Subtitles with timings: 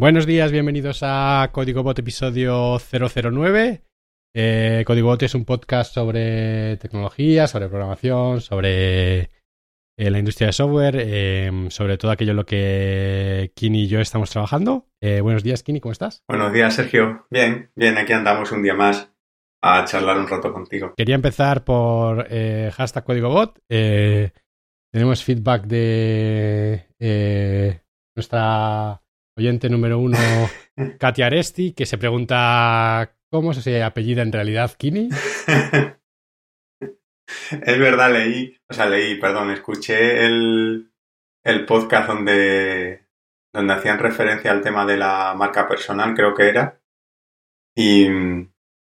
[0.00, 3.82] Buenos días, bienvenidos a Código Bot episodio 009.
[4.34, 9.28] Eh, Código Bot es un podcast sobre tecnología, sobre programación, sobre eh,
[9.98, 14.30] la industria de software, eh, sobre todo aquello en lo que Kini y yo estamos
[14.30, 14.86] trabajando.
[15.02, 16.24] Eh, buenos días, Kini, ¿cómo estás?
[16.26, 17.26] Buenos días, Sergio.
[17.30, 19.12] Bien, bien, aquí andamos un día más
[19.60, 20.94] a charlar un rato contigo.
[20.96, 23.60] Quería empezar por hashtag Código Bot.
[23.68, 26.86] Tenemos feedback de
[28.16, 29.02] nuestra
[29.36, 30.18] oyente número uno,
[30.98, 35.08] Katia Aresti, que se pregunta cómo se apellida en realidad Kini.
[37.50, 40.92] es verdad, leí, o sea, leí, perdón, escuché el,
[41.44, 43.06] el podcast donde,
[43.52, 46.80] donde hacían referencia al tema de la marca personal, creo que era.
[47.76, 48.06] Y,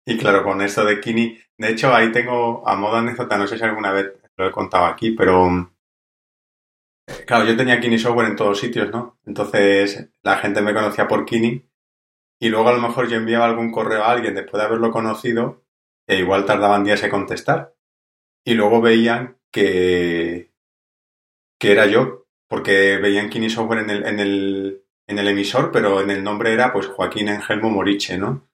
[0.05, 3.57] y claro, con esto de Kini, de hecho ahí tengo, a modo anécdota, no sé
[3.57, 5.70] si alguna vez lo he contado aquí, pero
[7.25, 9.17] claro, yo tenía Kini Software en todos sitios, ¿no?
[9.25, 11.65] Entonces la gente me conocía por Kini
[12.39, 15.63] y luego a lo mejor yo enviaba algún correo a alguien después de haberlo conocido
[16.07, 17.75] e igual tardaban días en contestar.
[18.45, 20.51] Y luego veían que,
[21.59, 26.01] que era yo, porque veían Kini Software en el, en el, en el emisor, pero
[26.01, 28.47] en el nombre era pues Joaquín Engelmo Moriche, ¿no?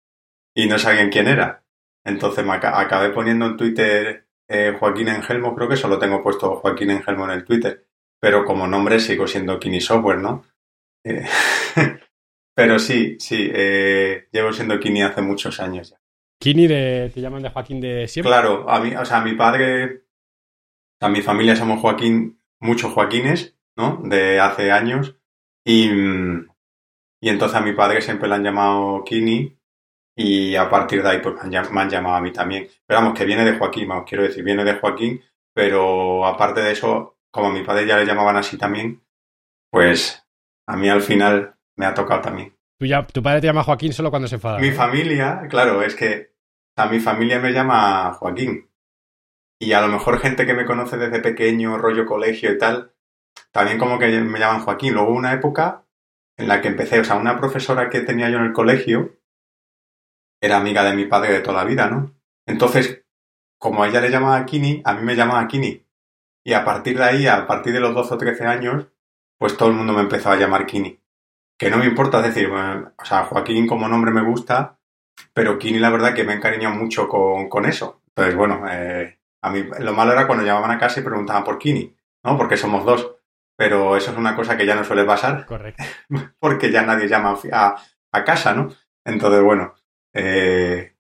[0.55, 1.65] Y no sabían quién era.
[2.05, 6.57] Entonces me aca- acabé poniendo en Twitter eh, Joaquín Engelmo, creo que solo tengo puesto
[6.57, 7.86] Joaquín Engelmo en el Twitter,
[8.19, 10.43] pero como nombre sigo siendo Kini Software, ¿no?
[11.05, 11.25] Eh,
[12.55, 15.97] pero sí, sí, eh, llevo siendo Kini hace muchos años ya.
[16.39, 18.29] Kini de, te llaman de Joaquín de siempre.
[18.31, 20.03] Claro, a mí, o sea, mi padre,
[21.01, 24.01] a mi familia somos Joaquín, muchos Joaquines, ¿no?
[24.03, 25.15] De hace años.
[25.65, 26.47] Y, mm,
[27.21, 29.57] y entonces a mi padre siempre le han llamado Kini
[30.15, 32.67] y a partir de ahí pues me han, llam- me han llamado a mí también.
[32.85, 35.21] Pero vamos, que viene de Joaquín, vamos, quiero decir, viene de Joaquín,
[35.53, 39.03] pero aparte de eso, como a mi padre ya le llamaban así también,
[39.71, 40.25] pues
[40.67, 42.55] a mí al final me ha tocado también.
[42.79, 44.59] Tú ya- tu padre te llama Joaquín solo cuando se enfada.
[44.59, 46.33] Mi familia, claro, es que
[46.77, 48.69] a mi familia me llama Joaquín.
[49.59, 52.93] Y a lo mejor gente que me conoce desde pequeño, rollo colegio y tal,
[53.51, 54.93] también como que me llaman Joaquín.
[54.93, 55.83] Luego hubo una época
[56.37, 59.17] en la que empecé, o sea, una profesora que tenía yo en el colegio
[60.41, 62.13] era amiga de mi padre de toda la vida, ¿no?
[62.45, 63.03] Entonces,
[63.59, 65.83] como a ella le llamaba Kini, a mí me llamaba Kini.
[66.47, 68.87] Y a partir de ahí, a partir de los 12 o 13 años,
[69.37, 70.97] pues todo el mundo me empezó a llamar Kini.
[71.59, 74.79] Que no me importa, es decir, bueno, o sea, Joaquín como nombre me gusta,
[75.33, 78.01] pero Kini la verdad que me he encariñado mucho con, con eso.
[78.07, 81.57] Entonces, bueno, eh, a mí lo malo era cuando llamaban a casa y preguntaban por
[81.57, 81.93] Kini,
[82.23, 82.37] ¿no?
[82.37, 83.13] Porque somos dos.
[83.57, 85.83] Pero eso es una cosa que ya no suele pasar, Correcto.
[86.39, 87.75] porque ya nadie llama a,
[88.13, 88.69] a casa, ¿no?
[89.03, 89.73] Entonces, bueno,
[90.13, 90.95] eh,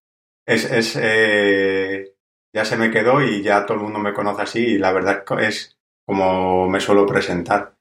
[0.45, 2.16] es, es eh,
[2.57, 5.23] ya se me quedó y ya todo el mundo me conoce así y la verdad
[5.39, 7.75] es como me suelo presentar.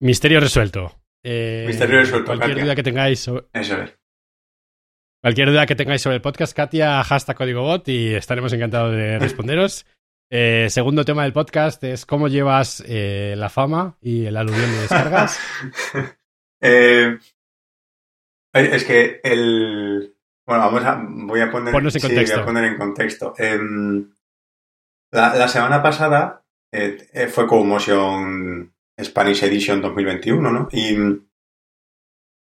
[0.00, 1.00] Misterio resuelto.
[1.24, 2.64] Eh, Misterio resuelto, Cualquier Katia.
[2.64, 3.96] duda que tengáis sobre, Eso es.
[5.22, 9.18] Cualquier duda que tengáis sobre el podcast, Katia, hashtag código bot y estaremos encantados de
[9.20, 9.86] responderos.
[10.30, 14.78] Eh, segundo tema del podcast es cómo llevas eh, la fama y el aluvión de
[14.78, 15.40] descargas.
[16.64, 17.18] Eh,
[18.52, 20.11] es que el.
[20.46, 21.04] Bueno, vamos a.
[21.08, 21.74] Voy a poner.
[21.74, 22.36] En sí, contexto.
[22.36, 23.34] voy a poner en contexto.
[23.38, 24.12] Em,
[25.12, 30.68] la, la semana pasada eh, eh, fue Motion Spanish Edition 2021, ¿no?
[30.72, 30.96] Y.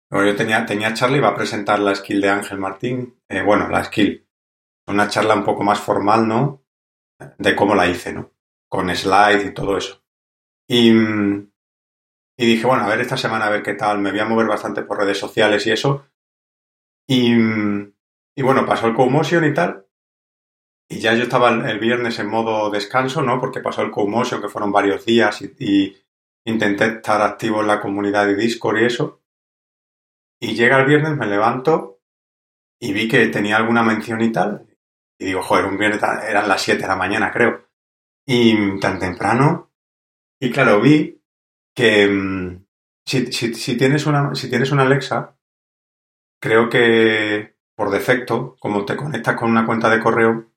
[0.10, 3.18] Bueno, yo tenía, tenía charla y iba a presentar la skill de Ángel Martín.
[3.30, 4.28] Eh, bueno, la skill.
[4.88, 6.64] Una charla un poco más formal, ¿no?
[7.38, 8.32] De cómo la hice, ¿no?
[8.68, 10.04] Con slides y todo eso.
[10.68, 10.90] Y.
[10.92, 14.00] y dije, bueno, a ver esta semana a ver qué tal.
[14.00, 16.08] Me voy a mover bastante por redes sociales y eso.
[17.14, 19.86] Y, bueno, pasó el CoMotion y tal.
[20.90, 23.38] Y ya yo estaba el, viernes en modo descanso, ¿no?
[23.38, 25.98] Porque pasó el CoMotion, que fueron varios días y,
[26.46, 29.22] intenté estar activo en la comunidad de Discord y eso.
[30.40, 32.00] Y llega el viernes, me levanto
[32.80, 34.66] y vi que tenía alguna mención y tal.
[35.20, 37.68] Y digo, joder, un viernes eran las 7 de la mañana, creo.
[38.26, 39.74] Y tan temprano.
[40.40, 41.22] Y claro, vi
[41.76, 42.66] que mm,
[43.06, 45.38] si, si tienes una, si tienes una Alexa,
[46.42, 50.52] creo que por defecto, como te conectas con una cuenta de correo,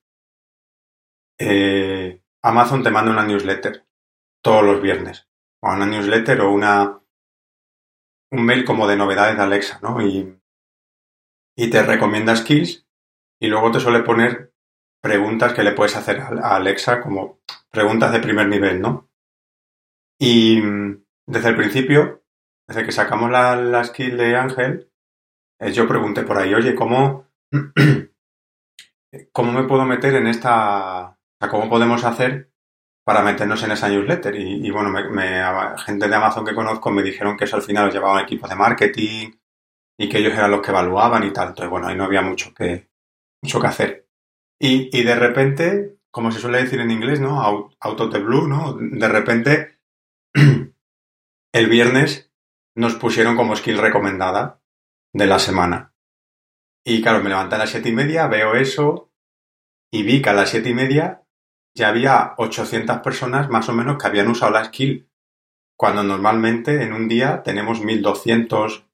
[1.39, 3.85] eh, Amazon te manda una newsletter
[4.43, 5.27] todos los viernes.
[5.61, 7.01] O una newsletter o una
[8.31, 10.01] un mail como de novedades de Alexa, ¿no?
[10.01, 10.39] Y,
[11.55, 12.85] te recomienda skills
[13.39, 14.53] y luego te suele poner
[15.01, 17.39] preguntas que le puedes hacer a Alexa como
[17.71, 19.09] preguntas de primer nivel, ¿no?
[20.19, 20.61] Y
[21.25, 22.23] desde el principio,
[22.67, 24.91] desde que sacamos la, la skill de Ángel,
[25.59, 27.27] yo pregunté por ahí, oye, ¿cómo,
[29.31, 31.17] ¿cómo me puedo meter en esta...
[31.49, 32.49] ¿cómo podemos hacer
[33.05, 34.35] para meternos en esa newsletter.
[34.35, 35.43] Y, bueno, me,
[35.85, 38.55] gente de Amazon que conozco me dijeron que eso al final los llevaban equipos de
[38.55, 39.31] marketing
[39.97, 41.49] y que ellos eran los que evaluaban y tal.
[41.49, 42.89] Entonces, bueno, ahí no había mucho que,
[43.43, 44.09] mucho que hacer.
[44.59, 47.41] Y, y de repente, como se suele decir en inglés, ¿no?
[47.43, 48.73] Out, of the blue, ¿no?
[48.73, 49.79] De repente,
[51.53, 52.31] el viernes
[52.75, 54.61] nos pusieron como skill recomendada
[55.15, 55.93] de la semana.
[56.85, 59.13] Y claro, me levanté a las siete y media, veo eso
[59.89, 61.23] y vi que a las siete y media
[61.73, 65.09] ya había 800 personas más o menos que habían usado la skill,
[65.77, 68.87] cuando normalmente en un día tenemos 1200,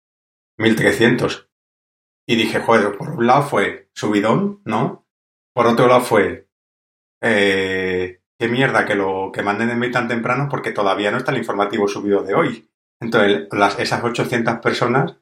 [0.57, 1.49] 1300.
[2.27, 5.07] Y dije, joder, por un lado fue subidón, ¿no?
[5.53, 6.49] Por otro lado fue,
[7.23, 11.39] eh, qué mierda que lo que manden en tan temprano porque todavía no está el
[11.39, 12.69] informativo subido de hoy.
[12.99, 15.17] Entonces, las, esas 800 personas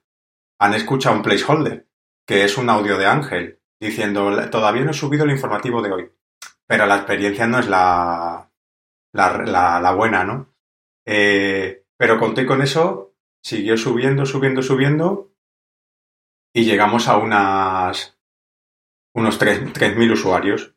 [0.60, 1.88] han escuchado un placeholder,
[2.28, 6.12] que es un audio de Ángel, diciendo, todavía no he subido el informativo de hoy
[6.70, 8.48] pero la experiencia no es la,
[9.12, 10.54] la, buena, ¿no?
[11.04, 15.34] Eh, pero conté con eso, siguió subiendo, subiendo, subiendo
[16.54, 18.20] y llegamos a unas
[19.16, 20.76] unos 3.000 usuarios.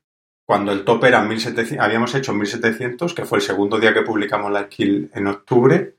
[0.49, 4.51] Cuando el top era 1.700, habíamos hecho 1.700, que fue el segundo día que publicamos
[4.51, 5.99] la skill en octubre,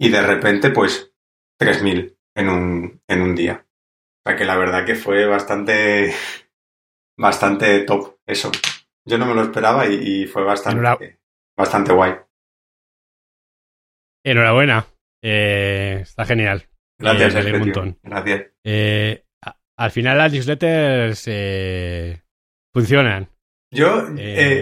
[0.00, 1.12] y de repente, pues,
[1.60, 3.66] 3.000 en un, en un día.
[4.24, 6.14] O sea que la verdad que fue bastante,
[7.18, 8.50] bastante top eso.
[9.06, 11.18] Yo no me lo esperaba y, fue bastante,
[11.56, 12.14] bastante guay.
[14.24, 14.86] Enhorabuena.
[15.22, 16.66] Eh, está genial.
[16.98, 17.98] Gracias, eh, un montón.
[18.02, 18.46] Gracias.
[18.62, 19.24] Eh,
[19.78, 21.24] al final las newsletters
[22.74, 23.28] funcionan.
[23.72, 24.08] Yo,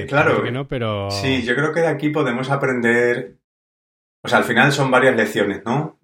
[0.07, 0.43] claro.
[0.45, 1.11] Que no, pero...
[1.11, 3.39] Sí, yo creo que de aquí podemos aprender.
[4.25, 5.99] O sea, al final son varias lecciones, ¿no?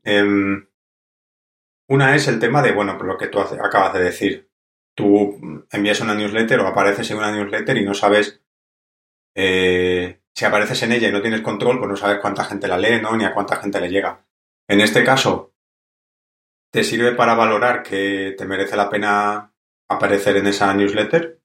[1.89, 4.51] Una es el tema de, bueno, lo que tú acabas de decir
[4.95, 8.41] tú envías una newsletter o apareces en una newsletter y no sabes
[9.35, 12.79] eh, si apareces en ella y no tienes control, pues no sabes cuánta gente la
[12.79, 13.17] lee, ¿no?
[13.17, 14.25] Ni a cuánta gente le llega.
[14.69, 15.53] En este caso,
[16.73, 19.53] te sirve para valorar que te merece la pena
[19.89, 21.41] aparecer en esa newsletter,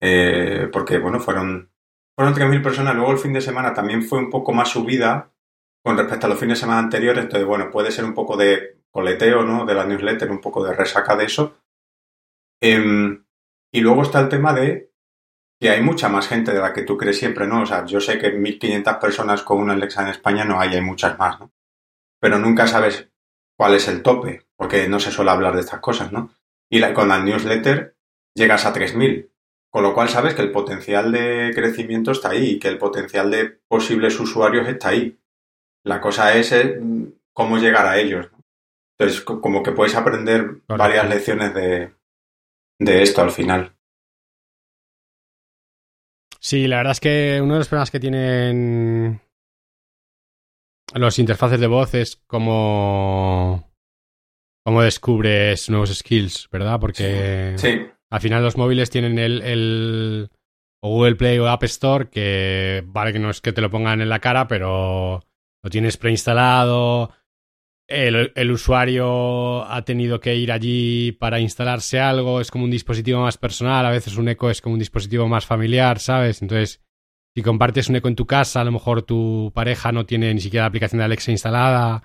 [0.00, 1.70] eh, porque, bueno, fueron,
[2.16, 2.94] fueron 3.000 personas.
[2.96, 5.32] Luego el fin de semana también fue un poco más subida
[5.84, 8.77] con respecto a los fines de semana anteriores, entonces, bueno, puede ser un poco de
[8.90, 9.64] coleteo, ¿no?
[9.64, 11.58] De la newsletter, un poco de resaca de eso,
[12.60, 13.24] Em,
[13.72, 14.92] y luego está el tema de
[15.60, 17.62] que hay mucha más gente de la que tú crees siempre, ¿no?
[17.62, 20.80] O sea, yo sé que 1.500 personas con una Alexa en España no hay, hay
[20.80, 21.52] muchas más, ¿no?
[22.20, 23.08] Pero nunca sabes
[23.56, 26.30] cuál es el tope, porque no se suele hablar de estas cosas, ¿no?
[26.70, 27.96] Y con la newsletter
[28.34, 29.30] llegas a 3.000,
[29.70, 33.46] con lo cual sabes que el potencial de crecimiento está ahí que el potencial de
[33.68, 35.18] posibles usuarios está ahí.
[35.84, 36.80] La cosa es eh,
[37.32, 38.30] cómo llegar a ellos.
[38.32, 38.37] ¿no?
[38.98, 41.94] Entonces, como que puedes aprender varias lecciones de,
[42.80, 43.76] de esto al final.
[46.40, 49.20] Sí, la verdad es que uno de los problemas que tienen
[50.94, 53.70] los interfaces de voz es cómo,
[54.64, 56.80] cómo descubres nuevos skills, ¿verdad?
[56.80, 57.56] Porque
[58.10, 60.30] al final los móviles tienen el, el
[60.82, 64.08] Google Play o App Store que vale que no es que te lo pongan en
[64.08, 65.24] la cara, pero
[65.62, 67.12] lo tienes preinstalado,
[67.88, 73.38] el, usuario ha tenido que ir allí para instalarse algo, es como un dispositivo más
[73.38, 76.42] personal, a veces un eco es como un dispositivo más familiar, ¿sabes?
[76.42, 76.82] Entonces,
[77.34, 80.40] si compartes un eco en tu casa, a lo mejor tu pareja no tiene ni
[80.40, 82.02] siquiera la aplicación de Alexa instalada,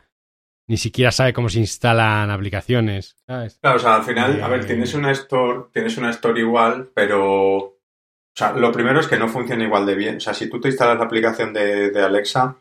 [0.68, 3.60] ni siquiera sabe cómo se instalan aplicaciones, ¿sabes?
[3.60, 6.90] Claro, o sea, al final, a ver, eh, tienes una store, tienes una store igual,
[6.94, 7.74] pero
[8.36, 10.18] o sea, lo primero es que no funciona igual de bien.
[10.18, 12.56] O sea, si tú te instalas la aplicación de, de Alexa,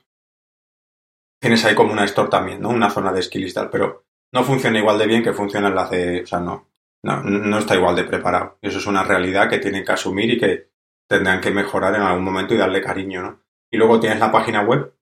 [1.43, 2.69] tienes ahí como una store también, ¿no?
[2.69, 5.89] Una zona de skills y tal, pero no funciona igual de bien que funciona la
[5.89, 6.69] C, o sea, no,
[7.03, 8.59] no, no está igual de preparado.
[8.63, 10.71] Eso es una realidad que tienen que asumir y que
[11.09, 13.43] tendrán que mejorar en algún momento y darle cariño, ¿no?
[13.73, 14.95] Y luego tienes la página web,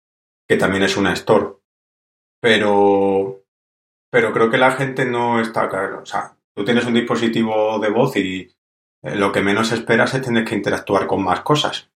[0.49, 1.57] que también es una store.
[2.41, 3.45] Pero,
[4.11, 5.67] pero creo que la gente no está.
[6.01, 8.51] O sea, tú tienes un dispositivo de voz y
[9.03, 11.93] eh, lo que menos esperas es tener que interactuar con más cosas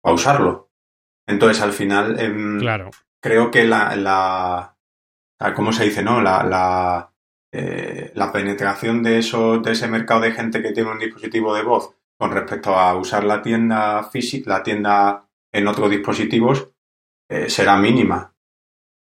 [0.00, 0.70] para usarlo.
[1.26, 2.90] Entonces, al final, em, claro
[3.24, 4.76] creo que la, la
[5.56, 6.02] ¿cómo se dice?
[6.02, 6.20] no?
[6.20, 7.10] La, la,
[7.50, 11.62] eh, la penetración de, eso, de ese mercado de gente que tiene un dispositivo de
[11.62, 16.68] voz con respecto a usar la tienda física, la tienda en otros dispositivos,
[17.30, 18.34] eh, será mínima,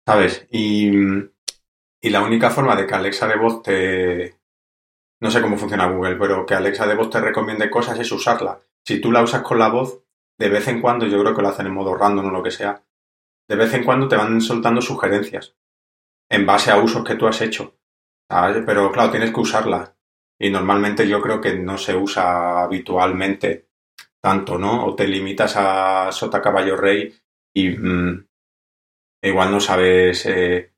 [0.06, 0.46] ¿sabes?
[0.52, 0.88] Y,
[2.00, 4.38] y la única forma de que Alexa de voz te...
[5.20, 8.60] No sé cómo funciona Google, pero que Alexa de voz te recomiende cosas es usarla.
[8.86, 10.04] Si tú la usas con la voz,
[10.38, 12.50] de vez en cuando, yo creo que lo hacen en modo random o lo que
[12.52, 12.82] sea,
[13.49, 15.56] de vez en cuando te van soltando sugerencias
[16.30, 17.76] en base a usos que tú has hecho.
[18.28, 19.94] Pero claro, tienes que usarla.
[20.40, 23.68] Y normalmente yo creo que no se usa habitualmente.
[24.20, 24.87] tanto, ¿no?
[24.87, 27.12] O te limitas a sota caballo rey
[27.52, 28.26] y mm,
[29.22, 30.72] igual no sabes eh,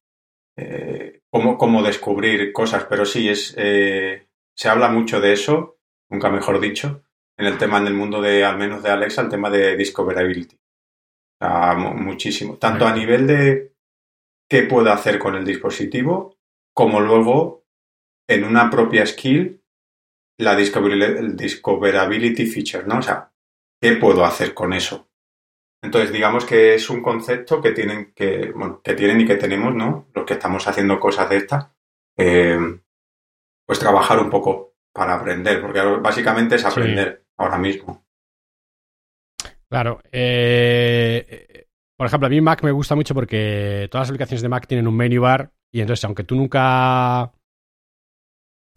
[0.57, 5.79] eh, cómo, cómo, descubrir cosas, pero sí, es, eh, se habla mucho de eso,
[6.09, 7.05] nunca mejor dicho,
[7.37, 10.59] en el tema, en el mundo de, al menos de Alexa, el tema de discoverability.
[11.95, 12.57] Muchísimo.
[12.57, 13.75] Tanto a nivel de
[14.49, 16.37] qué puedo hacer con el dispositivo,
[16.75, 17.65] como luego
[18.29, 19.63] en una propia skill
[20.39, 22.99] la discoverability feature, ¿no?
[22.99, 23.31] O sea,
[23.81, 25.09] ¿qué puedo hacer con eso?
[25.83, 29.75] Entonces, digamos que es un concepto que tienen que, bueno, que tienen y que tenemos,
[29.75, 30.09] ¿no?
[30.15, 31.71] Los que estamos haciendo cosas de estas,
[32.17, 32.59] eh,
[33.67, 38.04] pues trabajar un poco para aprender, porque básicamente es aprender ahora mismo.
[39.69, 40.01] Claro.
[40.13, 41.67] Eh,
[41.97, 44.87] por ejemplo, a mí Mac me gusta mucho porque todas las aplicaciones de Mac tienen
[44.87, 47.33] un menu bar y entonces, aunque tú nunca...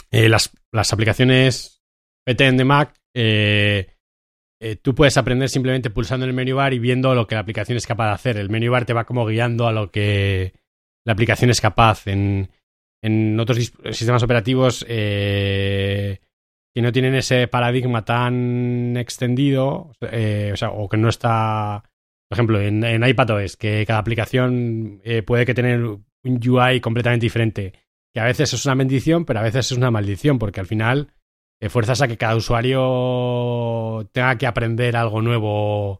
[0.09, 1.83] Eh, las, las, aplicaciones
[2.25, 3.87] PTN de Mac, eh,
[4.81, 7.77] tú puedes aprender simplemente pulsando en el menu bar y viendo lo que la aplicación
[7.77, 8.37] es capaz de hacer.
[8.37, 10.53] El menu bar te va como guiando a lo que
[11.05, 12.07] la aplicación es capaz.
[12.07, 12.49] En,
[13.01, 13.57] en otros
[13.91, 16.19] sistemas operativos eh,
[16.77, 21.81] que no tienen ese paradigma tan extendido, eh, o sea, o que no está,
[22.29, 27.25] por ejemplo, en, en iPadOS, que cada aplicación eh, puede que tener un UI completamente
[27.25, 27.73] diferente,
[28.13, 31.07] que a veces es una bendición, pero a veces es una maldición, porque al final
[31.67, 35.99] fuerzas a que cada usuario tenga que aprender algo nuevo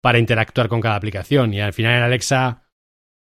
[0.00, 1.52] para interactuar con cada aplicación.
[1.54, 2.68] Y al final en Alexa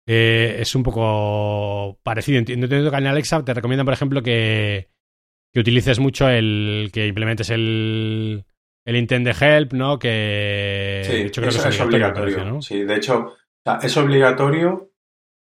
[0.06, 2.38] eh, es un poco parecido.
[2.38, 4.93] Entiendo que en Alexa te recomiendan, por ejemplo, que,
[5.54, 6.90] que utilices mucho el.
[6.94, 8.46] que implementes el.
[8.86, 10.00] el intent de help, ¿no?
[10.00, 11.04] Que.
[11.06, 12.46] Sí, de hecho, creo que es, obligatorio.
[12.46, 12.62] ¿no?
[12.62, 13.36] Sí, de hecho,
[13.82, 14.92] es obligatorio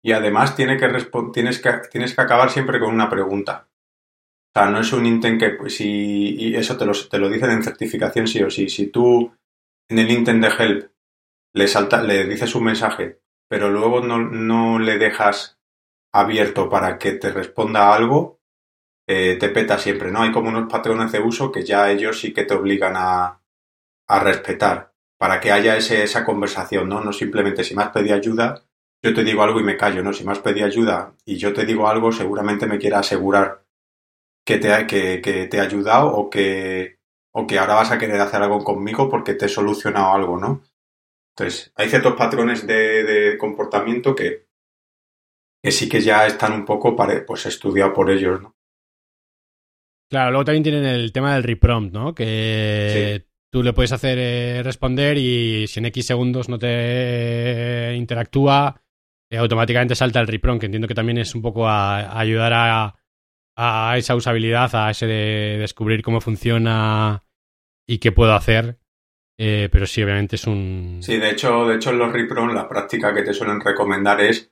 [0.04, 0.88] y además tiene que
[1.34, 3.68] tienes, que, tienes que acabar siempre con una pregunta.
[3.68, 5.50] O sea, no es un intent que.
[5.52, 8.70] Pues, si, y eso te lo, te lo dicen en certificación sí o sí.
[8.70, 9.34] Si tú
[9.90, 10.92] en el intent de help
[11.54, 15.60] le, salta, le dices un mensaje pero luego no, no le dejas
[16.14, 18.35] abierto para que te responda algo,
[19.08, 20.22] eh, te peta siempre, ¿no?
[20.22, 23.42] Hay como unos patrones de uso que ya ellos sí que te obligan a,
[24.08, 27.02] a respetar para que haya ese, esa conversación, ¿no?
[27.02, 28.64] No simplemente si me has pedido ayuda,
[29.02, 30.14] yo te digo algo y me callo, ¿no?
[30.14, 33.66] Si me has pedido ayuda y yo te digo algo, seguramente me quiera asegurar
[34.46, 37.00] que te, que, que te he ayudado o que,
[37.32, 40.64] o que ahora vas a querer hacer algo conmigo porque te he solucionado algo, ¿no?
[41.38, 44.48] Entonces, hay ciertos patrones de, comportamiento que,
[45.62, 48.55] que, sí que ya están un poco pues, estudiados por ellos, ¿no?
[50.10, 52.14] Claro, luego también tienen el tema del reprompt, ¿no?
[52.14, 58.82] Que tú le puedes hacer eh, responder y si en X segundos no te interactúa,
[59.30, 62.96] eh, automáticamente salta el reprompt, que entiendo que también es un poco a, ayudar a,
[63.56, 67.24] a, esa usabilidad, a ese de descubrir cómo funciona
[67.88, 68.78] y qué puedo hacer
[69.38, 71.00] eh, pero sí, obviamente es un.
[71.02, 74.52] Sí, de hecho, de hecho, en los repron la práctica que te suelen recomendar es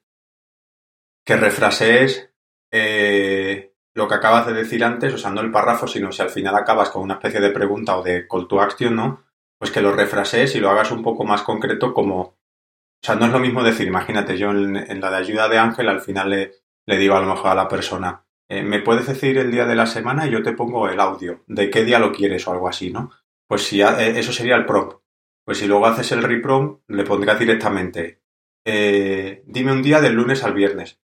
[1.26, 2.32] que refrasees
[2.72, 6.90] eh, lo que acabas de decir antes, usando el párrafo, sino si al final acabas
[6.90, 9.24] con una especie de pregunta o de call to action, ¿no?
[9.58, 12.20] Pues que lo refrasees y lo hagas un poco más concreto como.
[12.22, 15.90] O sea, no es lo mismo decir, imagínate, yo en, la de ayuda de Ángel
[15.90, 16.54] al final le,
[16.86, 19.76] le digo a lo mejor a la persona, eh, ¿me puedes decir el día de
[19.76, 21.44] la semana y yo te pongo el audio?
[21.48, 23.12] ¿De qué día lo quieres o algo así, ¿no?
[23.48, 25.04] Pues si eh, eso sería el prompt.
[25.46, 28.22] Pues si luego haces el reprompt, le pondrás directamente,
[28.66, 31.02] eh, dime un día del lunes al viernes.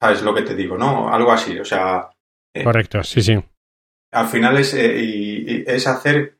[0.00, 1.12] ¿Sabes lo que te digo, no?
[1.12, 2.10] Algo así, o sea...
[2.54, 3.42] Eh, Correcto, sí, sí.
[4.12, 6.38] Al final es, y, es hacer,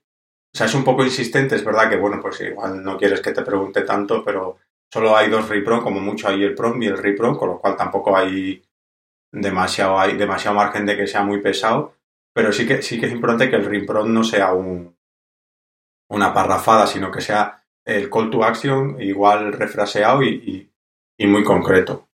[0.54, 3.32] o sea, es un poco insistente, es verdad que, bueno, pues igual no quieres que
[3.32, 4.58] te pregunte tanto, pero
[4.92, 7.76] solo hay dos reprompt, como mucho hay el prompt y el reprompt, con lo cual
[7.76, 8.62] tampoco hay
[9.32, 11.94] demasiado, hay demasiado margen de que sea muy pesado,
[12.32, 14.96] pero sí que, sí que es importante que el reprompt no sea un,
[16.08, 20.70] una parrafada, sino que sea el call to action igual refraseado y,
[21.20, 22.07] muy concreto.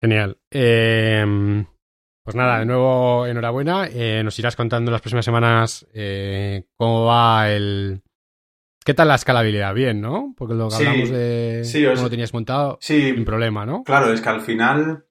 [0.00, 0.38] Genial.
[0.50, 1.64] Em,
[2.22, 3.88] pues nada, de nuevo enhorabuena.
[3.88, 8.02] Eh, nos irás contando las próximas semanas eh, cómo va el...
[8.84, 9.74] ¿Qué tal la escalabilidad?
[9.74, 10.34] Bien, ¿no?
[10.36, 11.62] Porque lo que hablamos de
[11.94, 13.82] cómo lo tenías montado, sin problema, ¿no?
[13.82, 15.04] Claro, es que al final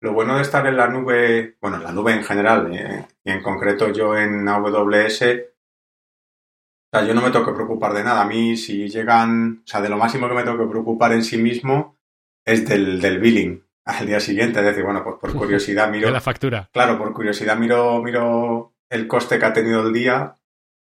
[0.00, 3.30] lo bueno de estar en la nube, bueno, en la nube en general, eh, y
[3.30, 8.22] en concreto yo en AWS, o sea, yo no me tengo que preocupar de nada.
[8.22, 11.22] A mí, si llegan, o sea, de lo máximo que me tengo que preocupar en
[11.22, 12.00] sí mismo
[12.44, 14.60] es del, del billing al día siguiente.
[14.60, 16.10] Es decir, bueno, pues por curiosidad miro.
[16.10, 16.68] La factura.
[16.72, 20.34] Claro, por curiosidad miro, miro el coste que ha tenido el día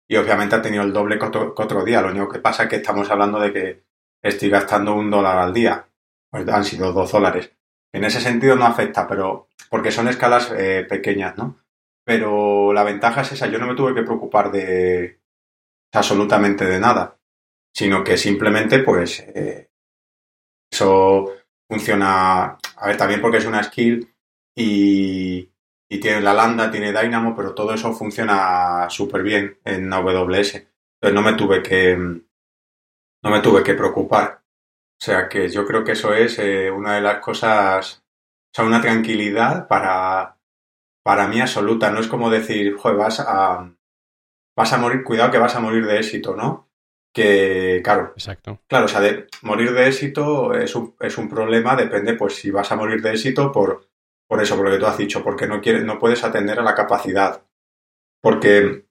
[0.08, 2.02] y obviamente ha tenido el doble que otro, día.
[2.02, 3.84] Lo único que pasa es que estamos hablando de que
[4.22, 5.86] estoy gastando un dólar al día.
[6.30, 7.52] Pues han sido dos dólares.
[7.92, 11.58] En ese sentido no afecta, pero porque son escalas eh, pequeñas, ¿no?
[12.10, 15.20] pero la ventaja es esa, yo no me tuve que preocupar de
[15.94, 17.20] absolutamente de nada,
[17.72, 19.70] sino que simplemente pues eh,
[20.72, 21.32] eso
[21.70, 24.14] funciona, a ver, también porque es una skill
[24.56, 25.52] y,
[25.90, 30.56] y tiene la lambda, tiene Dynamo, pero todo eso funciona súper bien en AWS.
[30.56, 34.44] Entonces no me tuve que no me tuve que preocupar.
[35.02, 38.66] O sea que yo creo que eso es eh, una de las cosas, o sea,
[38.66, 40.38] una tranquilidad para,
[41.04, 41.92] para mí absoluta.
[41.92, 43.74] No es como decir, joder, vas a,
[44.56, 46.69] vas a morir, cuidado que vas a morir de éxito, ¿no?
[47.14, 48.14] Que, claro.
[48.16, 48.62] Exacto.
[48.68, 52.52] Claro, o sea, de, morir de éxito es un, es un problema, depende, pues, si
[52.52, 53.88] vas a morir de éxito por,
[54.28, 56.64] por eso, por lo que tú has dicho, porque no, quieres, no puedes atender a
[56.64, 57.42] la capacidad.
[58.22, 58.86] Porque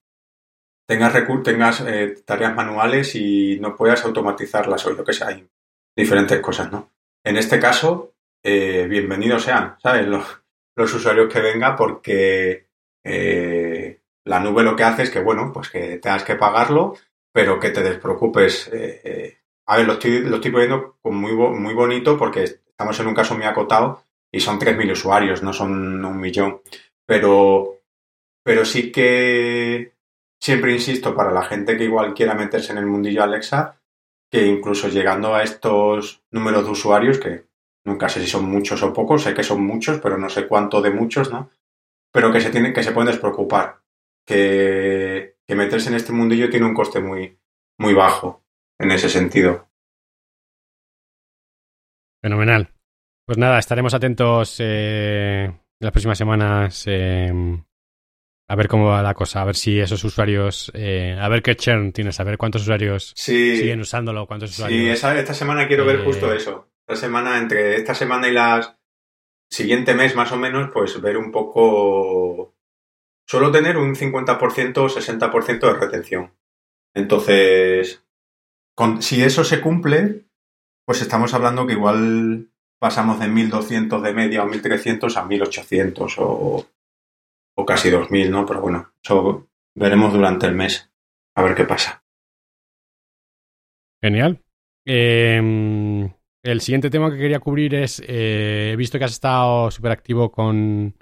[0.89, 5.47] tengas, tengas eh, tareas manuales y no puedas automatizarlas o lo que sea, hay
[5.95, 6.91] diferentes cosas, ¿no?
[7.23, 10.07] En este caso, eh, bienvenidos sean, ¿sabes?
[10.07, 10.43] Los,
[10.77, 12.69] los, usuarios que vengan porque
[13.05, 16.95] eh, la nube lo que hace es que, bueno, pues que tengas que pagarlo,
[17.38, 18.68] pero que te despreocupes.
[19.66, 23.37] a ver, lo estoy, lo estoy poniendo muy, muy bonito porque estamos en un caso
[23.37, 24.02] muy acotado
[24.33, 26.61] y son 3.000 usuarios, no son un millón.
[27.07, 27.80] Pero,
[28.42, 29.92] pero sí que
[30.40, 33.80] Siempre insisto, para la gente que igual quiera meterse en el mundillo Alexa,
[34.30, 37.45] que incluso llegando a estos números de usuarios, que
[37.85, 40.80] nunca sé si son muchos o pocos, sé que son muchos, pero no sé cuánto
[40.80, 41.50] de muchos, ¿no?
[42.12, 43.80] Pero que se, tienen, que se pueden despreocupar,
[44.25, 47.38] que, que meterse en este mundillo tiene un coste muy,
[47.78, 48.45] muy bajo
[48.78, 49.69] en ese sentido.
[52.23, 52.75] Fenomenal.
[53.26, 57.33] Pues nada, estaremos atentos eh, en las próximas semanas eh,
[58.50, 61.55] a ver cómo va la cosa, a ver si esos usuarios, eh, a ver qué
[61.55, 64.99] churn tienes, a ver cuántos usuarios siguen usándolo, cuántos usuarios.
[64.99, 66.70] Sí, esta semana quiero ver justo eso.
[66.87, 68.75] Esta semana, entre esta semana y las
[69.51, 72.55] siguiente mes más o menos, pues ver un poco.
[73.29, 76.33] Suelo tener un 50% o 60% de retención.
[76.95, 78.03] Entonces,
[79.01, 80.25] si eso se cumple,
[80.87, 82.49] pues estamos hablando que igual
[82.81, 86.67] pasamos de 1200 de media o 1300 a 1800 o
[87.59, 88.47] o casi 2.000, ¿no?
[88.47, 90.93] Pero bueno, eso veremos durante el mes,
[91.35, 92.05] a ver qué pasa.
[94.01, 94.41] Genial.
[94.87, 96.09] Em,
[96.45, 100.31] el siguiente tema que quería cubrir es, eh, he visto que has estado súper activo
[100.31, 100.95] con,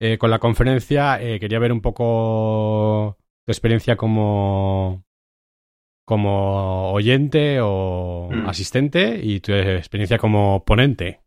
[0.00, 5.04] eh, con la conferencia, eh, quería ver un poco tu experiencia como,
[6.04, 8.46] como oyente o mm.
[8.48, 11.20] asistente y tu experiencia como ponente.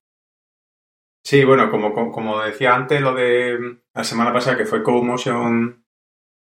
[1.24, 5.86] Sí, bueno, como, como decía antes, lo de la semana pasada que fue Co-Motion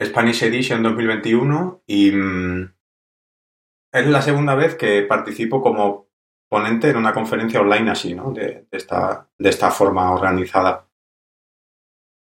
[0.03, 2.75] Spanish Edition 2021 y mm,
[3.93, 6.09] es la segunda vez que participo como
[6.49, 8.33] ponente en una conferencia online así, ¿no?
[8.33, 10.89] De, esta, de esta forma organizada.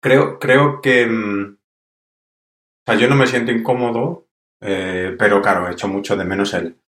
[0.01, 1.05] Creo, creo que...
[1.07, 1.57] Mm,
[2.87, 4.27] o sea, yo no me siento incómodo,
[4.61, 6.79] eh, pero claro, he hecho mucho de menos el,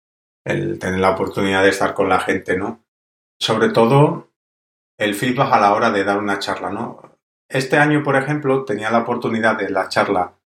[0.45, 2.85] el tener la oportunidad de estar con la gente, ¿no?
[3.39, 4.31] Sobre todo
[4.99, 7.19] el feedback a la hora de dar una charla, ¿no?
[7.49, 10.37] Este año, por ejemplo, tenía la oportunidad de la charla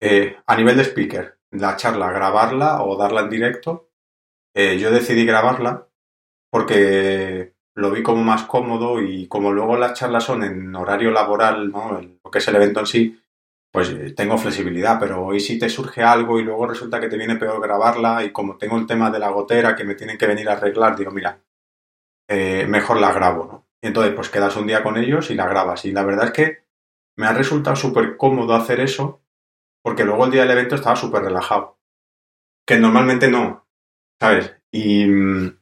[0.00, 3.90] eh, a nivel de speaker, la charla grabarla o darla en directo.
[4.54, 5.88] Eh, yo decidí grabarla
[6.50, 11.70] porque lo vi como más cómodo y como luego las charlas son en horario laboral,
[11.70, 12.00] ¿no?
[12.00, 13.22] lo que es el evento en sí,
[13.72, 17.16] pues eh, tengo flexibilidad, pero hoy si te surge algo y luego resulta que te
[17.16, 20.26] viene peor grabarla y como tengo el tema de la gotera que me tienen que
[20.26, 21.40] venir a arreglar, digo, mira,
[22.28, 23.66] eh, mejor la grabo, ¿no?
[23.82, 25.84] Y entonces, pues quedas un día con ellos y la grabas.
[25.84, 26.64] Y la verdad es que
[27.16, 29.22] me ha resultado súper cómodo hacer eso,
[29.82, 31.78] porque luego el día del evento estaba súper relajado.
[32.64, 33.66] Que normalmente no,
[34.20, 34.54] ¿sabes?
[34.70, 35.58] Y mm,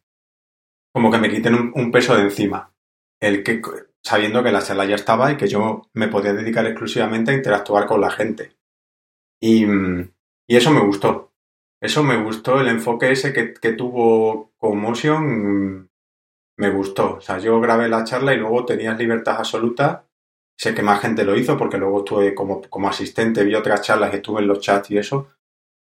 [0.92, 2.72] como que me quiten un, peso de encima.
[3.20, 3.62] El que,
[4.02, 7.86] sabiendo que la charla ya estaba y que yo me podía dedicar exclusivamente a interactuar
[7.86, 8.56] con la gente.
[9.40, 11.32] Y, y eso me gustó.
[11.80, 15.88] Eso me gustó, el enfoque ese que, que tuvo Motion
[16.58, 17.16] me gustó.
[17.16, 20.06] O sea, yo grabé la charla y luego tenías libertad absoluta.
[20.58, 24.12] Sé que más gente lo hizo porque luego estuve como, como asistente, vi otras charlas
[24.12, 25.28] estuve en los chats y eso.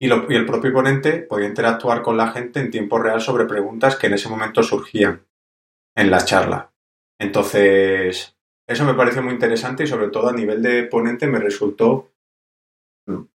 [0.01, 3.97] Y, y, el propio ponente podía interactuar con la gente en tiempo real sobre preguntas
[3.97, 5.27] que en ese momento surgían
[5.97, 6.73] en la charla.
[7.21, 12.13] Entonces, eso me pareció muy interesante y sobre todo a nivel de ponente me resultó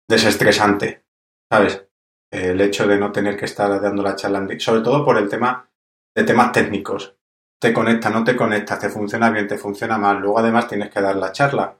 [0.08, 1.04] desestresante,
[1.50, 1.84] ¿sabes?
[2.30, 5.68] El hecho de no tener que estar dando la charla, sobre todo por el tema
[6.14, 7.16] de temas técnicos
[7.62, 11.00] te conecta, no te conectas, te funciona bien, te funciona mal, luego además tienes que
[11.00, 11.78] dar la charla,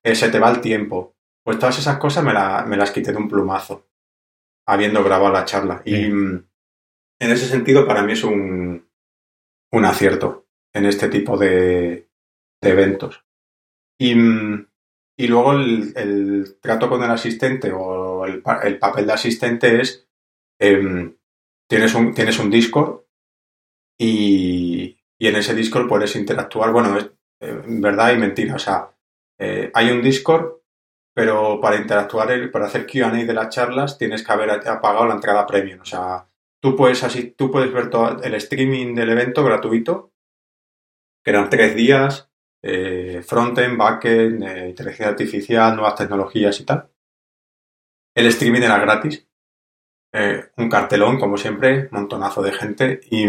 [0.00, 1.16] eh, se te va el tiempo.
[1.42, 2.32] Pues todas esas cosas me,
[2.68, 3.84] me, las quité de un plumazo,
[4.66, 5.82] habiendo grabado la charla.
[5.84, 6.46] Y mm,
[7.20, 8.88] en ese sentido, para mí es un,
[9.72, 12.08] un acierto en este tipo de,
[12.60, 13.24] de eventos.
[13.98, 14.66] Y, mm,
[15.16, 20.08] y luego el, trato con el asistente o el, papel de asistente es,
[20.58, 21.16] em,
[21.68, 23.02] tienes, un, tienes un Discord
[23.98, 28.90] y, en ese Discord puedes interactuar, bueno, es eh, verdad y mentira, o sea,
[29.38, 30.60] eh, hay un Discord,
[31.14, 35.46] pero para interactuar, para hacer QA de las charlas, tienes que haber apagado la entrada
[35.46, 36.26] premium, o sea,
[36.60, 40.12] tú puedes, así, tú puedes ver todo el streaming del evento gratuito,
[41.22, 42.28] que eran tres días,
[42.62, 46.90] eh, frontend, backend, eh, inteligencia artificial, nuevas tecnologías y tal.
[48.14, 49.28] El streaming era gratis.
[50.14, 53.00] Eh, un cartelón, como siempre, montonazo de gente.
[53.10, 53.26] Y,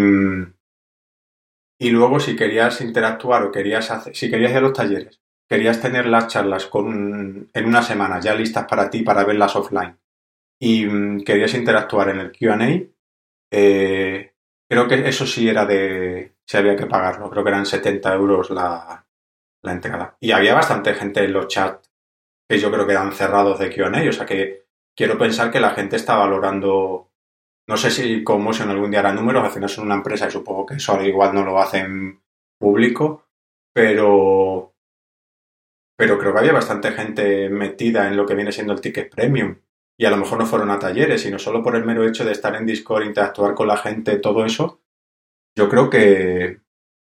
[1.77, 5.81] y luego, si querías interactuar o querías hacer, si querías ir a los talleres, querías
[5.81, 9.97] tener las charlas con, en una semana ya listas para ti para verlas offline
[10.59, 12.57] y mm, querías interactuar en el QA,
[14.69, 16.35] creo que eso sí era de.
[16.45, 17.29] si había que pagarlo.
[17.29, 19.05] Creo que eran 70 euros la,
[19.61, 20.17] la entrada.
[20.19, 21.91] Y había bastante gente en los chats
[22.47, 25.71] que yo creo que eran cerrados de QA, o sea que quiero pensar que la
[25.71, 27.11] gente está valorando,
[27.67, 30.31] no sé si como en algún día hará números, al final son una empresa y
[30.31, 32.21] supongo que eso igual no lo hacen
[32.59, 33.25] público,
[33.73, 34.74] pero,
[35.95, 39.57] pero creo que había bastante gente metida en lo que viene siendo el ticket premium.
[39.97, 42.33] Y a lo mejor no fueron a talleres, sino solo por el mero hecho de
[42.33, 44.81] estar en Discord, interactuar con la gente, todo eso.
[45.55, 46.59] Yo creo que,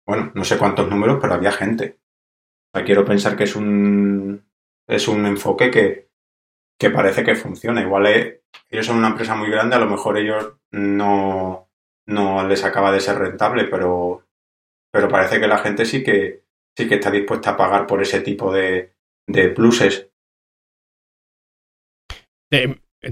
[0.06, 1.98] bueno, no sé cuántos números, pero había gente
[2.84, 4.44] quiero pensar que es un,
[4.86, 6.08] es un enfoque que,
[6.78, 7.82] que parece que funciona.
[7.82, 11.68] Igual eh, ellos son una empresa muy grande, a lo mejor ellos no,
[12.06, 14.26] no les acaba de ser rentable, pero,
[14.90, 16.44] pero parece que la gente sí que,
[16.78, 18.94] sí que está dispuesta a pagar por ese tipo de,
[19.26, 20.12] de pluses.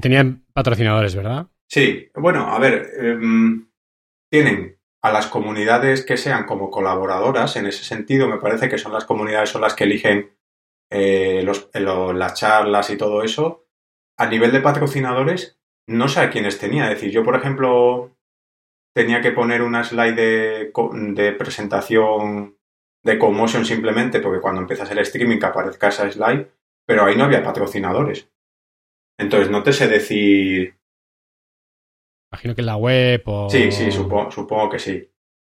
[0.01, 1.49] tenían patrocinadores, ¿verdad?
[1.69, 3.69] Sí, bueno, a ver, em,
[4.31, 8.93] tienen a las comunidades que sean como colaboradoras, en ese sentido, me parece que son
[8.93, 10.37] las comunidades son las que eligen
[10.93, 13.67] eh, los, las charlas y todo eso.
[14.17, 16.85] A nivel de patrocinadores, no sé a quiénes tenía.
[16.85, 18.17] Es decir, yo, por ejemplo,
[18.95, 20.73] tenía que poner una slide de,
[21.15, 22.56] de presentación
[23.07, 26.49] de Commotion simplemente, porque cuando empiezas el streaming que aparezca esa slide,
[26.85, 28.29] pero ahí no había patrocinadores.
[29.19, 30.77] Entonces, no te sé decir
[32.33, 33.49] Imagino que en la web o...
[33.49, 35.09] Sí, sí, supongo, que sí.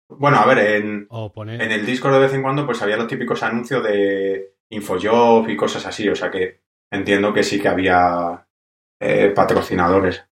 [0.08, 3.42] Bueno, a ver, en, en el Discord de vez en cuando pues había los típicos
[3.42, 6.60] anuncios de Infojob y cosas así, o sea que
[6.92, 8.46] entiendo que sí que había
[9.00, 10.24] eh, patrocinadores.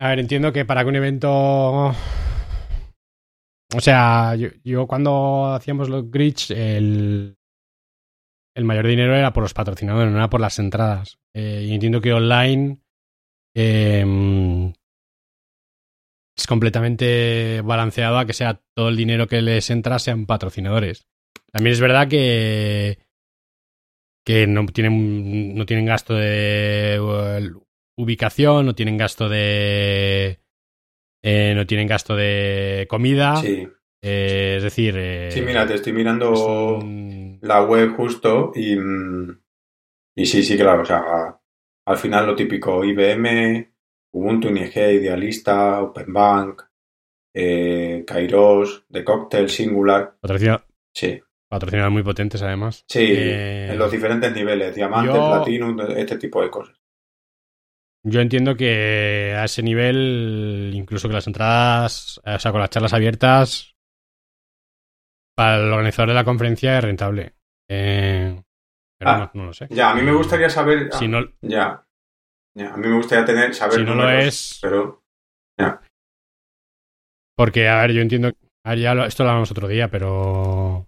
[0.00, 1.92] A ver, entiendo que para que un evento...
[3.74, 7.38] O sea, yo, cuando hacíamos los grids, el,
[8.54, 11.18] el mayor dinero era por los patrocinadores, no era por las entradas.
[11.34, 12.80] Eh, y entiendo que online
[13.54, 14.72] eh,
[16.36, 21.06] es completamente balanceado a que sea todo el dinero que les entra sean patrocinadores.
[21.52, 22.98] También es verdad que,
[24.24, 26.98] que no, tienen, no tienen gasto de
[27.96, 30.39] ubicación, no tienen gasto de.
[31.22, 33.36] Eh, no tienen gasto de comida.
[33.36, 33.68] Sí.
[34.02, 34.94] Eh, es decir.
[34.96, 36.78] Eh, sí, mira, te estoy mirando
[37.42, 38.76] la web justo y.
[40.16, 40.82] Y sí, sí, claro.
[40.82, 41.38] O sea,
[41.86, 43.72] al final lo típico IBM,
[44.12, 46.62] Ubuntu, NG, Idealista, OpenBank,
[47.34, 50.16] eh, Kairos, The Cocktail, Singular.
[50.20, 51.20] Patrocinadores sí.
[51.48, 52.84] Patrocinadores muy potentes, además.
[52.88, 56.79] Sí, eh, en los diferentes niveles, diamante, platino, este tipo de cosas.
[58.02, 62.94] Yo entiendo que a ese nivel, incluso que las entradas, o sea, con las charlas
[62.94, 63.74] abiertas,
[65.36, 67.34] para el organizador de la conferencia es rentable.
[67.68, 68.42] Eh,
[68.98, 69.68] pero ah, no, lo sé.
[69.70, 70.90] Ya, a mí me gustaría saber.
[70.92, 71.84] Si no, ya
[72.58, 73.76] a mí me gustaría tener, saber.
[73.76, 74.58] Si no lo es.
[74.60, 75.02] Pero.
[75.58, 75.80] Ya.
[77.36, 78.32] Porque, a ver, yo entiendo.
[78.64, 80.86] A ver, ya esto lo hablamos otro día, pero.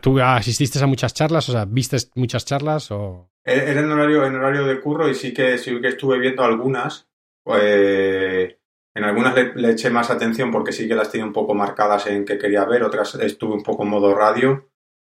[0.00, 1.48] ¿Tú asististe a muchas charlas?
[1.48, 2.90] O sea, ¿viste muchas charlas?
[2.90, 3.30] o...?
[3.44, 7.08] Era en horario, en horario de curro y sí que, sí que estuve viendo algunas.
[7.42, 8.56] Pues,
[8.94, 12.24] en algunas le, eché más atención porque sí que las tenía un poco marcadas en
[12.24, 12.82] que quería ver.
[12.82, 14.70] Otras estuve un poco en modo radio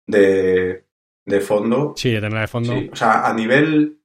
[0.05, 0.85] de,
[1.25, 1.93] de fondo.
[1.95, 2.73] Sí, de tener de fondo.
[2.91, 3.97] O sea, a nivel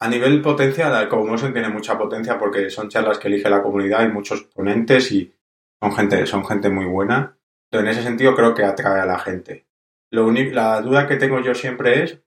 [0.00, 4.00] a nivel potencia, la Comotion tiene mucha potencia porque son charlas que elige la comunidad,
[4.00, 5.34] hay muchos ponentes y
[5.80, 7.36] son gente, son gente muy buena.
[7.70, 9.66] Entonces, en ese sentido creo que atrae a la gente.
[10.10, 12.22] Lo la duda que tengo yo siempre es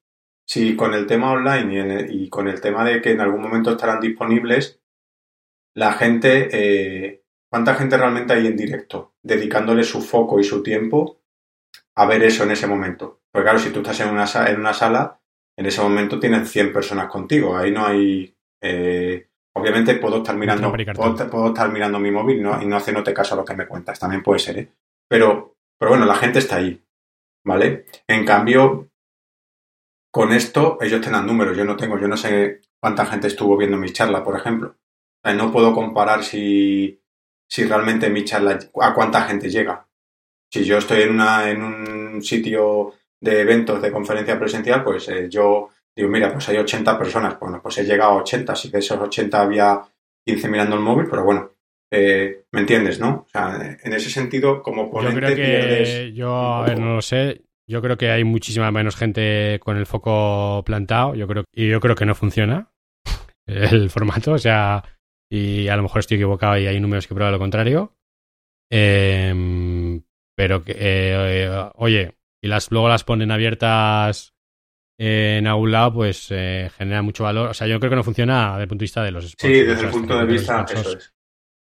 [0.47, 3.99] si con el tema online y, con el tema de que en algún momento estarán
[3.99, 4.81] disponibles,
[5.73, 9.13] la gente, eh, ¿cuánta gente realmente hay en directo?
[9.23, 11.21] Dedicándole su foco y su tiempo
[11.95, 13.21] a ver eso en ese momento.
[13.31, 15.21] Porque claro, si tú estás en una, en una sala,
[15.57, 17.57] en ese momento tienes 100 personas contigo.
[17.57, 18.35] Ahí no hay...
[18.61, 23.37] Eh, obviamente puedo estar mirando puedo, estar mirando mi móvil y no haciéndote caso a
[23.37, 23.99] lo que me cuentas.
[23.99, 24.71] También puede ser, ¿eh?
[25.11, 26.81] Pero, pero bueno, la gente está ahí.
[27.43, 27.85] ¿Vale?
[28.07, 28.87] En cambio,
[30.09, 33.75] con esto ellos tengan números, yo no tengo, yo no sé cuánta gente estuvo viendo
[33.77, 34.77] mi charla, por ejemplo.
[35.35, 37.01] No puedo comparar si,
[37.49, 39.85] si realmente mi charla a cuánta gente llega.
[40.49, 45.27] Si yo estoy en, una, en un sitio de eventos de conferencia presencial, pues eh,
[45.29, 47.37] yo digo, mira, pues hay 80 personas.
[47.37, 48.55] Bueno, pues he llegado a 80.
[48.55, 49.81] Si de esos 80 había
[50.25, 51.50] 15 mirando el móvil, pero bueno,
[51.91, 53.25] eh, ¿me entiendes, no?
[53.25, 57.01] O sea, en ese sentido, como ponente Yo creo que, yo, a ver, no lo
[57.01, 57.41] sé.
[57.67, 61.15] Yo creo que hay muchísima menos gente con el foco plantado.
[61.15, 62.71] Yo creo, y yo creo que no funciona
[63.45, 64.33] el formato.
[64.33, 64.83] O sea,
[65.29, 67.93] y a lo mejor estoy equivocado y hay números que prueban lo contrario.
[68.71, 70.01] Em,
[70.35, 74.33] pero que, eh, oye, y las, luego las ponen abiertas
[74.97, 77.49] en algún lado, pues eh, genera mucho valor.
[77.49, 79.59] O sea, yo creo que no funciona desde el punto de vista de los sponsors.
[79.59, 81.10] Sí, desde el punto de vista, eso es.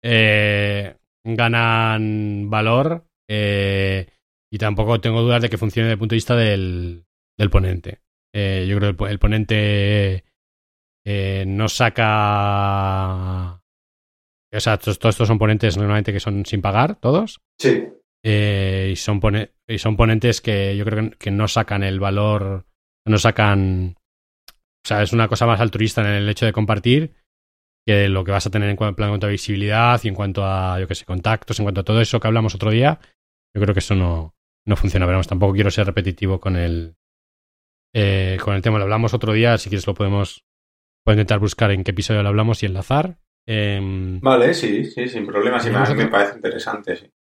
[0.04, 4.08] Eh, ganan valor eh,
[4.52, 7.06] y tampoco tengo dudas de que funcione desde el punto de vista del,
[7.38, 8.00] del ponente.
[8.34, 10.24] yo creo que el, ponente
[11.46, 13.62] no saca...
[14.52, 17.40] O sea, todos, estos son ponentes normalmente que son sin pagar, todos.
[17.60, 17.88] Sí.
[18.24, 19.22] y, son
[19.68, 22.66] y son ponentes que yo creo que no sacan el valor
[23.10, 23.96] no sacan...
[24.48, 27.14] O sea, es una cosa más altruista en el hecho de compartir
[27.90, 30.46] que lo que vas a tener en cuanto, en cuanto a visibilidad y en cuanto
[30.46, 33.00] a, yo qué sé, contactos, en cuanto a todo eso que hablamos otro día.
[33.52, 34.36] Yo creo que eso no,
[34.68, 35.08] no funciona.
[35.08, 36.94] Pero tampoco quiero ser repetitivo con el,
[37.96, 38.78] eh, con el tema.
[38.78, 40.46] Lo hablamos otro día, si quieres lo podemos,
[41.04, 43.18] puedo intentar buscar en qué episodio lo hablamos y enlazar.
[43.48, 45.60] Em, vale, sí, sí, sin problema.
[45.60, 47.12] Sí, me, me parece interesante, sí.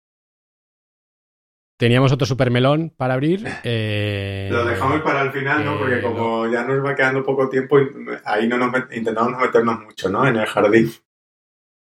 [1.79, 3.47] Teníamos otro supermelón para abrir.
[3.63, 5.79] Eh, lo dejamos para el final, ¿no?
[5.79, 7.77] Porque como ya nos va quedando poco tiempo,
[8.25, 10.27] ahí no nos intentamos no meternos mucho, ¿no?
[10.27, 10.91] En el jardín.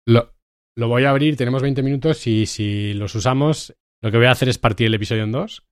[0.06, 0.34] Lo,
[0.76, 4.32] lo voy a abrir, tenemos 20 minutos y si los usamos, lo que voy a
[4.32, 5.63] hacer es partir el episodio en dos